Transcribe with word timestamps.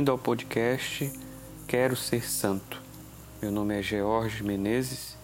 Bem-vindo 0.00 0.12
ao 0.12 0.18
podcast 0.18 1.12
Quero 1.68 1.94
Ser 1.94 2.24
Santo. 2.24 2.80
Meu 3.42 3.52
nome 3.52 3.78
é 3.78 3.82
George 3.82 4.42
Menezes 4.42 5.14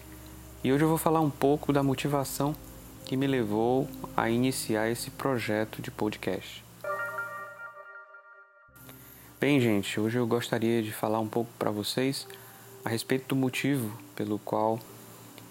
e 0.63 0.71
hoje 0.71 0.83
eu 0.83 0.87
vou 0.87 0.99
falar 0.99 1.19
um 1.19 1.31
pouco 1.31 1.73
da 1.73 1.81
motivação 1.81 2.55
que 3.03 3.17
me 3.17 3.25
levou 3.25 3.87
a 4.15 4.29
iniciar 4.29 4.87
esse 4.87 5.09
projeto 5.09 5.81
de 5.81 5.89
podcast. 5.89 6.63
Bem, 9.39 9.59
gente, 9.59 9.99
hoje 9.99 10.19
eu 10.19 10.27
gostaria 10.27 10.83
de 10.83 10.91
falar 10.91 11.19
um 11.21 11.27
pouco 11.27 11.49
para 11.57 11.71
vocês 11.71 12.27
a 12.85 12.89
respeito 12.89 13.29
do 13.29 13.35
motivo 13.35 13.97
pelo 14.15 14.37
qual 14.37 14.79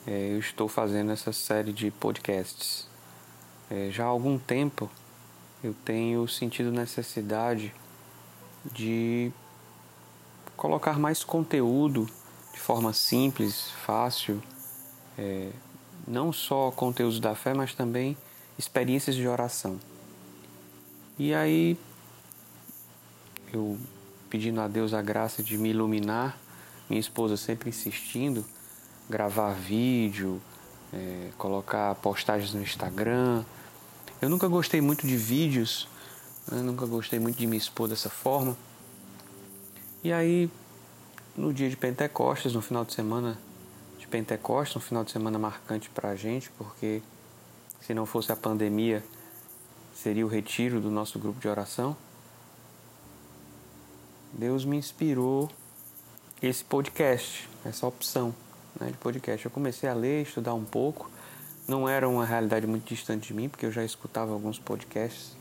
é, 0.06 0.34
eu 0.34 0.38
estou 0.38 0.68
fazendo 0.68 1.11
essa 1.11 1.32
série 1.32 1.72
de 1.72 1.90
podcasts. 1.90 2.88
É, 3.68 3.88
já 3.90 4.04
há 4.04 4.07
algum 4.07 4.38
tempo 4.38 4.88
eu 5.64 5.74
tenho 5.85 6.29
sentido 6.29 6.71
necessidade 6.71 7.74
de 8.72 9.32
colocar 10.56 10.98
mais 10.98 11.22
conteúdo 11.22 12.07
de 12.52 12.61
forma 12.61 12.93
simples, 12.93 13.70
fácil, 13.84 14.43
é, 15.18 15.50
não 16.07 16.32
só 16.32 16.71
conteúdos 16.71 17.21
da 17.21 17.34
fé, 17.34 17.52
mas 17.52 17.74
também 17.74 18.16
experiências 18.58 19.14
de 19.14 19.29
oração. 19.29 19.79
E 21.18 21.34
aí, 21.34 21.79
eu 23.52 23.79
pedindo 24.29 24.60
a 24.60 24.68
Deus 24.68 24.94
a 24.94 25.02
graça 25.02 25.43
de 25.43 25.57
me 25.58 25.71
iluminar, 25.71 26.38
minha 26.88 27.00
esposa 27.00 27.36
sempre 27.36 27.68
insistindo, 27.68 28.44
gravar 29.08 29.52
vídeo, 29.52 30.40
é, 30.93 31.30
colocar 31.36 31.94
postagens 31.96 32.52
no 32.55 32.62
Instagram. 32.62 33.44
Eu 34.20 34.28
nunca 34.28 34.48
gostei 34.48 34.80
muito 34.80 35.06
de 35.06 35.16
vídeos 35.16 35.88
eu 36.50 36.62
nunca 36.62 36.86
gostei 36.86 37.19
muito 37.19 37.36
de 37.36 37.47
me 37.47 37.56
expor 37.56 37.89
dessa 37.89 38.08
forma. 38.08 38.56
E 40.05 40.12
aí, 40.12 40.48
no 41.36 41.53
dia 41.53 41.69
de 41.69 41.77
Pentecostes, 41.77 42.53
no 42.55 42.62
final 42.62 42.84
de 42.84 42.94
semana 42.94 43.36
de 43.98 44.06
Pentecostes, 44.06 44.77
um 44.77 44.80
final 44.80 45.03
de 45.03 45.11
semana 45.11 45.38
marcante 45.38 45.91
para 45.91 46.11
a 46.11 46.16
gente, 46.16 46.50
porque 46.50 47.03
se 47.80 47.92
não 47.92 48.06
fosse 48.06 48.30
a 48.30 48.36
pandemia, 48.36 49.03
seria 49.92 50.25
o 50.25 50.28
retiro 50.28 50.80
do 50.80 50.91
nosso 50.91 51.19
grupo 51.19 51.41
de 51.41 51.48
oração. 51.48 51.97
Deus 54.33 54.64
me 54.64 54.77
inspirou 54.77 55.50
esse 56.41 56.62
podcast, 56.62 57.48
essa 57.64 57.86
opção 57.86 58.33
né, 58.78 58.88
de 58.88 58.97
podcast. 58.98 59.44
Eu 59.44 59.50
comecei 59.50 59.88
a 59.88 59.94
ler, 59.94 60.22
estudar 60.22 60.55
um 60.55 60.64
pouco. 60.64 61.10
Não 61.66 61.88
era 61.88 62.08
uma 62.08 62.25
realidade 62.25 62.66
muito 62.69 62.86
distante 62.86 63.28
de 63.28 63.34
mim, 63.34 63.48
porque 63.48 63.66
eu 63.66 63.72
já 63.72 63.84
escutava 63.84 64.33
alguns 64.33 64.60
podcasts 64.60 65.34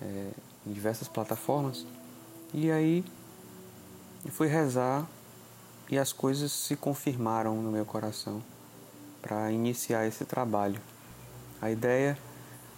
é, 0.00 0.30
em 0.66 0.72
diversas 0.72 1.08
plataformas. 1.08 1.86
E 2.52 2.70
aí 2.70 3.04
eu 4.24 4.30
fui 4.32 4.46
rezar 4.46 5.06
e 5.90 5.98
as 5.98 6.12
coisas 6.12 6.52
se 6.52 6.76
confirmaram 6.76 7.60
no 7.62 7.70
meu 7.70 7.84
coração 7.84 8.42
para 9.22 9.50
iniciar 9.50 10.06
esse 10.06 10.24
trabalho. 10.24 10.80
A 11.60 11.70
ideia 11.70 12.16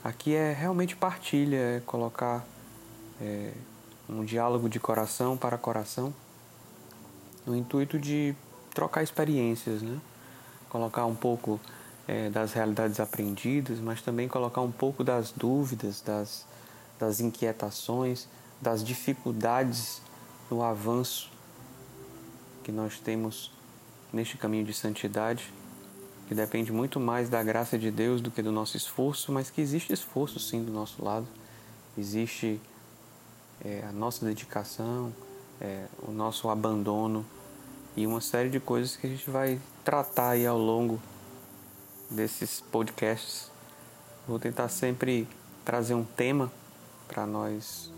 aqui 0.03 0.35
é 0.35 0.53
realmente 0.53 0.97
partilha, 0.97 1.57
é 1.57 1.81
colocar 1.81 2.45
é, 3.21 3.53
um 4.09 4.25
diálogo 4.25 4.69
de 4.69 4.81
coração 4.81 5.37
para 5.37 5.59
coração, 5.59 6.13
no 7.47 7.55
intuito 7.57 7.99
de 7.99 8.35
trocar 8.75 9.03
experiências, 9.03 9.83
né? 9.83 10.01
colocar 10.69 11.05
um 11.05 11.15
pouco 11.15 11.61
é, 12.07 12.31
das 12.31 12.53
realidades 12.53 13.01
aprendidas, 13.01 13.79
mas 13.79 14.01
também 14.01 14.29
colocar 14.29 14.61
um 14.61 14.73
pouco 14.73 15.05
das 15.05 15.33
dúvidas, 15.33 16.01
das 16.01 16.47
das 17.01 17.19
inquietações, 17.19 18.29
das 18.61 18.85
dificuldades 18.85 20.03
no 20.51 20.63
avanço 20.63 21.31
que 22.63 22.71
nós 22.71 22.99
temos 22.99 23.51
neste 24.13 24.37
caminho 24.37 24.65
de 24.65 24.75
santidade, 24.75 25.53
que 26.29 26.35
depende 26.35 26.71
muito 26.71 27.01
mais 27.01 27.29
da 27.31 27.43
graça 27.43 27.79
de 27.79 27.91
Deus 27.91 28.21
do 28.21 28.31
que 28.31 28.43
do 28.43 28.53
nosso 28.53 28.77
esforço, 28.77 29.33
mas 29.33 29.49
que 29.49 29.61
existe 29.61 29.93
esforço 29.93 30.39
sim 30.39 30.63
do 30.63 30.71
nosso 30.71 31.03
lado, 31.03 31.27
existe 31.97 32.61
é, 33.65 33.83
a 33.89 33.93
nossa 33.93 34.27
dedicação, 34.27 35.13
é, 35.61 35.87
o 36.07 36.13
nosso 36.13 36.51
abandono 36.51 37.25
e 37.97 38.07
uma 38.07 38.21
série 38.21 38.51
de 38.51 38.61
coisas 38.61 38.95
que 38.95 39.07
a 39.07 39.11
gente 39.11 39.29
vai 39.31 39.59
tratar 39.85 40.31
aí 40.31 40.47
ao 40.47 40.59
longo 40.59 41.01
desses 42.11 42.61
podcasts. 42.61 43.51
Vou 44.29 44.39
tentar 44.39 44.69
sempre 44.69 45.27
trazer 45.65 45.95
um 45.95 46.05
tema 46.05 46.53
para 47.11 47.27
nós 47.27 47.93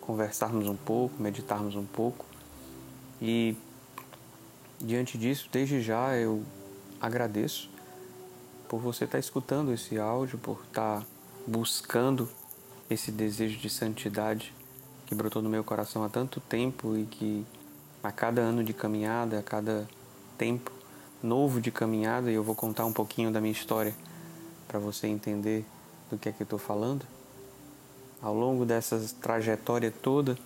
conversarmos 0.00 0.66
um 0.66 0.74
pouco, 0.74 1.22
meditarmos 1.22 1.76
um 1.76 1.86
pouco. 1.86 2.26
E 3.22 3.56
diante 4.80 5.16
disso, 5.16 5.48
desde 5.52 5.80
já 5.80 6.16
eu 6.16 6.42
agradeço 7.00 7.70
por 8.68 8.80
você 8.80 9.04
estar 9.04 9.16
tá 9.16 9.18
escutando 9.20 9.72
esse 9.72 9.98
áudio, 10.00 10.36
por 10.36 10.60
estar 10.66 11.00
tá 11.00 11.06
buscando 11.46 12.28
esse 12.90 13.12
desejo 13.12 13.58
de 13.58 13.70
santidade 13.70 14.52
que 15.06 15.14
brotou 15.14 15.40
no 15.40 15.48
meu 15.48 15.62
coração 15.62 16.02
há 16.02 16.08
tanto 16.08 16.40
tempo 16.40 16.96
e 16.96 17.04
que 17.04 17.46
a 18.02 18.10
cada 18.10 18.40
ano 18.40 18.64
de 18.64 18.72
caminhada, 18.72 19.38
a 19.38 19.42
cada 19.42 19.88
tempo 20.36 20.72
novo 21.22 21.60
de 21.60 21.70
caminhada, 21.70 22.32
e 22.32 22.34
eu 22.34 22.42
vou 22.42 22.56
contar 22.56 22.84
um 22.84 22.92
pouquinho 22.92 23.30
da 23.30 23.40
minha 23.40 23.52
história 23.52 23.94
para 24.66 24.78
você 24.78 25.06
entender 25.06 25.64
do 26.10 26.18
que 26.18 26.28
é 26.28 26.32
que 26.32 26.42
eu 26.42 26.44
estou 26.44 26.58
falando 26.58 27.06
ao 28.22 28.34
longo 28.34 28.64
dessa 28.64 29.00
trajetória 29.20 29.92
toda, 30.02 30.36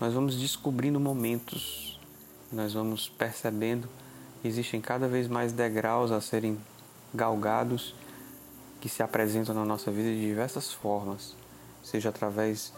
nós 0.00 0.12
vamos 0.14 0.36
descobrindo 0.36 1.00
momentos, 1.00 1.98
nós 2.52 2.74
vamos 2.74 3.08
percebendo 3.08 3.88
que 4.40 4.48
existem 4.48 4.80
cada 4.80 5.08
vez 5.08 5.28
mais 5.28 5.52
degraus 5.52 6.10
a 6.10 6.20
serem 6.20 6.58
galgados 7.14 7.94
que 8.80 8.88
se 8.88 9.02
apresentam 9.02 9.54
na 9.54 9.64
nossa 9.64 9.90
vida 9.90 10.10
de 10.10 10.20
diversas 10.20 10.72
formas, 10.72 11.36
seja 11.82 12.08
através 12.08 12.72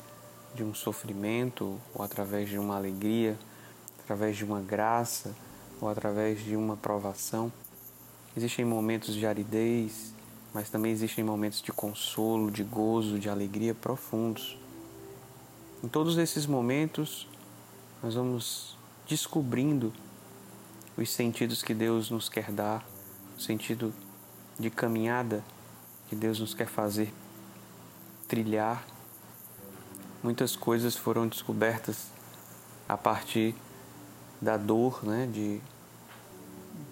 de 0.55 0.63
um 0.63 0.75
sofrimento, 0.75 1.81
ou 1.95 2.05
através 2.05 2.49
de 2.49 2.59
uma 2.59 2.77
alegria, 2.77 3.37
através 4.03 4.37
de 4.37 4.45
uma 4.45 4.61
graça, 4.61 5.35
ou 5.81 5.89
através 5.89 6.45
de 6.45 6.55
uma 6.55 6.77
provação. 6.77 7.51
Existem 8.37 8.65
momentos 8.65 9.15
de 9.15 9.27
aridez, 9.27 10.13
mas 10.55 10.71
também 10.71 10.93
existem 10.93 11.25
momentos 11.25 11.61
de 11.61 11.73
consolo, 11.73 12.49
de 12.49 12.63
gozo, 12.63 13.19
de 13.19 13.29
alegria 13.29 13.75
profundos. 13.75 14.57
Em 15.83 15.89
todos 15.89 16.17
esses 16.17 16.47
momentos, 16.47 17.27
nós 18.01 18.15
vamos 18.15 18.79
descobrindo 19.09 19.93
os 20.97 21.11
sentidos 21.11 21.61
que 21.61 21.75
Deus 21.75 22.09
nos 22.09 22.29
quer 22.29 22.53
dar, 22.53 22.87
o 23.37 23.41
sentido 23.41 23.93
de 24.57 24.71
caminhada 24.71 25.43
que 26.09 26.15
Deus 26.15 26.39
nos 26.39 26.55
quer 26.55 26.69
fazer 26.69 27.13
trilhar. 28.29 28.87
Muitas 30.23 30.55
coisas 30.55 30.97
foram 30.97 31.27
descobertas 31.27 32.07
a 32.89 32.97
partir 32.97 33.57
da 34.41 34.57
dor, 34.57 35.05
né, 35.05 35.27
de, 35.27 35.61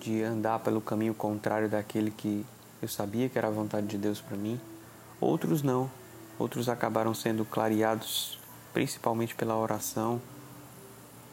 de 0.01 0.23
andar 0.23 0.59
pelo 0.59 0.81
caminho 0.81 1.15
contrário 1.15 1.69
daquele 1.69 2.11
que 2.11 2.45
eu 2.83 2.89
sabia 2.89 3.29
que 3.29 3.39
era 3.39 3.49
a 3.49 3.51
vontade 3.51 3.87
de 3.87 3.97
Deus 3.97 4.21
para 4.21 4.37
mim. 4.37 4.61
Outros 5.21 5.63
não. 5.63 5.91
Outros 6.39 6.69
acabaram 6.69 7.15
sendo 7.15 7.45
clareados 7.45 8.39
principalmente 8.73 9.35
pela 9.35 9.57
oração 9.57 10.21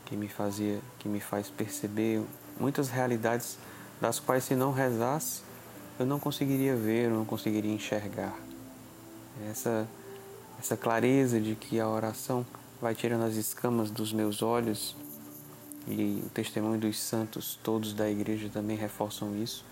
que 0.06 0.16
me 0.16 0.28
fazia, 0.28 0.80
que 1.00 1.10
me 1.10 1.20
faz 1.20 1.50
perceber 1.50 2.24
muitas 2.60 2.90
realidades 2.90 3.58
das 4.00 4.20
quais 4.20 4.44
se 4.44 4.56
não 4.56 4.72
rezasse 4.72 5.42
eu 6.00 6.06
não 6.06 6.18
conseguiria 6.18 6.78
ver, 6.78 7.06
eu 7.06 7.12
não 7.12 7.26
conseguiria 7.26 7.74
enxergar. 7.74 8.34
Essa 9.50 9.86
essa 10.58 10.76
clareza 10.76 11.40
de 11.40 11.56
que 11.56 11.80
a 11.80 11.88
oração 11.88 12.46
vai 12.82 12.94
tirando 12.94 13.24
as 13.24 13.36
escamas 13.36 13.90
dos 13.90 14.12
meus 14.12 14.42
olhos 14.42 14.96
e 15.88 16.22
o 16.26 16.30
testemunho 16.30 16.78
dos 16.78 17.00
santos 17.00 17.58
todos 17.64 17.94
da 17.94 18.10
igreja 18.10 18.50
também 18.52 18.76
reforçam 18.76 19.36
isso. 19.42 19.66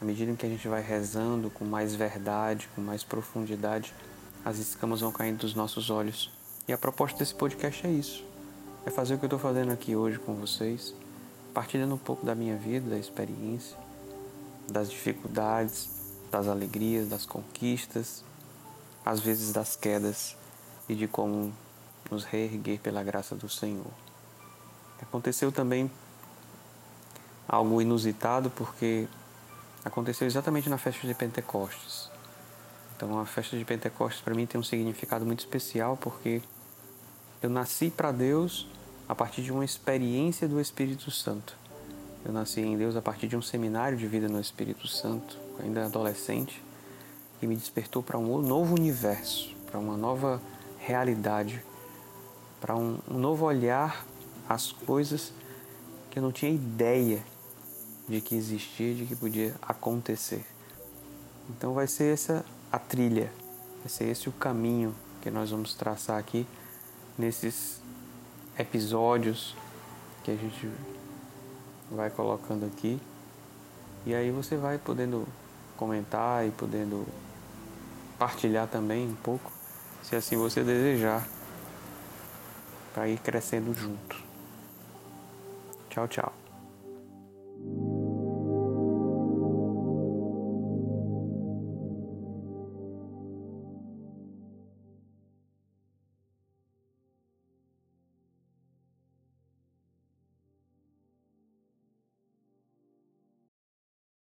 À 0.00 0.04
medida 0.04 0.30
em 0.30 0.36
que 0.36 0.46
a 0.46 0.48
gente 0.48 0.66
vai 0.68 0.80
rezando 0.80 1.50
com 1.50 1.64
mais 1.64 1.94
verdade, 1.94 2.68
com 2.74 2.80
mais 2.80 3.02
profundidade, 3.02 3.92
as 4.44 4.58
escamas 4.58 5.00
vão 5.00 5.10
caindo 5.10 5.38
dos 5.38 5.54
nossos 5.54 5.90
olhos. 5.90 6.30
E 6.68 6.72
a 6.72 6.78
proposta 6.78 7.18
desse 7.18 7.34
podcast 7.34 7.86
é 7.86 7.90
isso: 7.90 8.24
é 8.86 8.90
fazer 8.90 9.14
o 9.14 9.18
que 9.18 9.24
eu 9.24 9.28
estou 9.28 9.38
fazendo 9.38 9.72
aqui 9.72 9.96
hoje 9.96 10.18
com 10.18 10.34
vocês, 10.34 10.94
partilhando 11.52 11.94
um 11.94 11.98
pouco 11.98 12.24
da 12.24 12.34
minha 12.34 12.56
vida, 12.56 12.90
da 12.90 12.98
experiência, 12.98 13.76
das 14.70 14.90
dificuldades, 14.90 15.88
das 16.30 16.46
alegrias, 16.46 17.08
das 17.08 17.26
conquistas, 17.26 18.24
às 19.04 19.20
vezes 19.20 19.52
das 19.52 19.74
quedas 19.74 20.36
e 20.88 20.94
de 20.94 21.08
como 21.08 21.52
nos 22.10 22.24
reerguer 22.24 22.78
pela 22.78 23.02
graça 23.02 23.34
do 23.34 23.48
Senhor. 23.48 23.92
Aconteceu 25.00 25.50
também 25.50 25.90
algo 27.48 27.80
inusitado 27.80 28.50
porque 28.50 29.08
aconteceu 29.84 30.26
exatamente 30.26 30.68
na 30.68 30.78
festa 30.78 31.06
de 31.06 31.14
Pentecostes. 31.14 32.10
Então 32.96 33.18
a 33.18 33.24
festa 33.24 33.56
de 33.56 33.64
Pentecostes 33.64 34.20
para 34.20 34.34
mim 34.34 34.46
tem 34.46 34.60
um 34.60 34.64
significado 34.64 35.24
muito 35.24 35.40
especial 35.40 35.96
porque 35.96 36.42
eu 37.40 37.48
nasci 37.48 37.90
para 37.90 38.10
Deus 38.10 38.66
a 39.08 39.14
partir 39.14 39.42
de 39.42 39.52
uma 39.52 39.64
experiência 39.64 40.48
do 40.48 40.60
Espírito 40.60 41.10
Santo. 41.10 41.56
Eu 42.24 42.32
nasci 42.32 42.60
em 42.60 42.76
Deus 42.76 42.96
a 42.96 43.02
partir 43.02 43.28
de 43.28 43.36
um 43.36 43.42
seminário 43.42 43.96
de 43.96 44.06
vida 44.06 44.28
no 44.28 44.40
Espírito 44.40 44.88
Santo, 44.88 45.38
ainda 45.62 45.84
adolescente, 45.84 46.62
e 47.40 47.46
me 47.46 47.54
despertou 47.54 48.02
para 48.02 48.18
um 48.18 48.42
novo 48.42 48.74
universo, 48.74 49.54
para 49.70 49.78
uma 49.78 49.96
nova 49.96 50.42
realidade, 50.78 51.62
para 52.60 52.74
um, 52.74 52.98
um 53.08 53.18
novo 53.18 53.46
olhar 53.46 54.04
às 54.48 54.72
coisas 54.72 55.32
que 56.10 56.18
eu 56.18 56.22
não 56.22 56.32
tinha 56.32 56.50
ideia 56.50 57.22
de 58.08 58.20
que 58.20 58.34
existia, 58.34 58.94
de 58.94 59.04
que 59.04 59.14
podia 59.14 59.54
acontecer. 59.60 60.44
Então 61.50 61.74
vai 61.74 61.86
ser 61.86 62.14
essa 62.14 62.44
a 62.72 62.78
trilha, 62.78 63.32
vai 63.80 63.88
ser 63.88 64.04
esse 64.04 64.28
o 64.28 64.32
caminho 64.32 64.94
que 65.20 65.30
nós 65.30 65.50
vamos 65.50 65.74
traçar 65.74 66.18
aqui 66.18 66.46
nesses 67.16 67.80
episódios 68.58 69.54
que 70.24 70.30
a 70.30 70.36
gente 70.36 70.70
vai 71.90 72.10
colocando 72.10 72.66
aqui. 72.66 73.00
E 74.06 74.14
aí 74.14 74.30
você 74.30 74.56
vai 74.56 74.78
podendo 74.78 75.26
comentar 75.76 76.46
e 76.46 76.50
podendo 76.50 77.06
partilhar 78.18 78.66
também 78.66 79.06
um 79.06 79.14
pouco, 79.14 79.50
se 80.02 80.16
assim 80.16 80.36
você 80.36 80.62
desejar, 80.62 81.26
para 82.92 83.08
ir 83.08 83.18
crescendo 83.18 83.72
junto. 83.74 84.16
Tchau, 85.88 86.08
tchau. 86.08 86.37